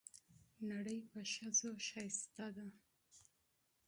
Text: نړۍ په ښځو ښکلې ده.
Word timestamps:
نړۍ 0.69 0.99
په 1.11 1.19
ښځو 1.31 1.69
ښکلې 1.85 2.49
ده. 2.55 2.65